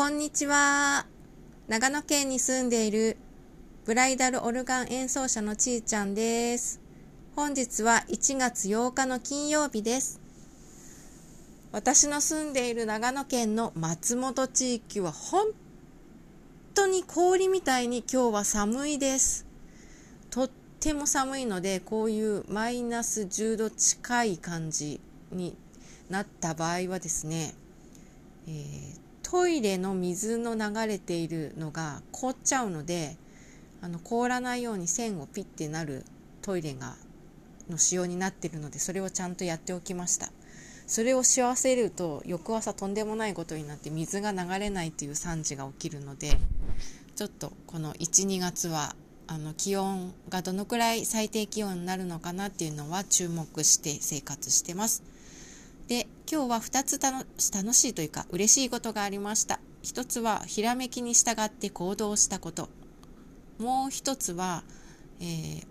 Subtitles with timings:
[0.00, 1.04] こんにちは。
[1.68, 3.18] 長野県に住んでいる
[3.84, 6.80] ブライダルオルガン演奏者のちーちゃんです。
[7.36, 10.18] 本日は1月8日の金曜日です。
[11.70, 15.48] 私の住んでいる長野県の松本地域は本
[16.72, 19.44] 当に氷みたいに今日は寒いです。
[20.30, 24.98] とっても寒いので、こういうマイナス10度近い感じ
[25.30, 25.58] に
[26.08, 27.54] なった場合はですね、
[28.48, 33.16] えートイレの水の流れているのが凍っちゃうので
[33.80, 36.04] あの凍らないように線をピッてなる
[36.42, 36.96] トイレが
[37.70, 40.32] の仕様になってるのでそれをちゃんとやっておきました
[40.88, 46.32] それをしわせると翌朝とんでもないことになって水が流れないという惨事が起きるので
[47.14, 48.96] ちょっとこの12月は
[49.28, 55.04] あの気温がどのくらい最低気温になるのかなっていうのは注目して生活してます。
[55.90, 57.00] で今日は2つ
[57.52, 59.58] 楽しいというか嬉しいことがありました。
[59.82, 62.68] 1つはひらめきに従って行動したこと。
[63.58, 64.62] もう1つは、
[65.18, 65.66] えー、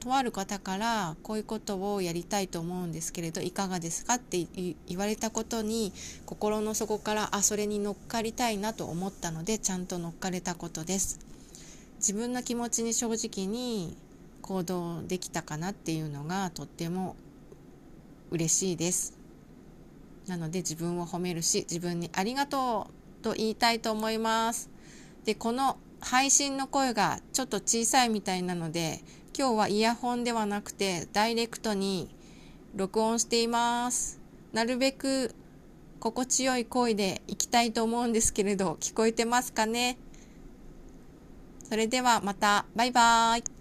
[0.00, 4.44] とある方からこういうことをやりたいと思うんですけれどいかがですかって
[4.88, 5.92] 言われたことに
[6.26, 11.20] 心の底からあそれに乗っかりたいなと思ったのでちゃんと乗っかれたことです。
[11.98, 13.96] 自分の気持ちに正直に
[14.42, 17.14] 行動できたかなっていうのがとっても
[18.32, 19.19] 嬉しいです。
[20.26, 22.88] なので自分を褒めるし自分にありがと
[23.20, 24.70] うと言いたいと思います。
[25.24, 29.00] でこの配信の声がちょっと小さいみたいなので
[29.36, 32.14] 今日はイヤホンではなくてダイレクトに
[32.74, 34.20] 録音しています。
[34.52, 35.34] なるべく
[35.98, 39.98] 心地よい声でいきたいと思うんですけれど聞こえてますかね？
[41.68, 42.64] それではまた。
[42.74, 43.59] バイバーイ。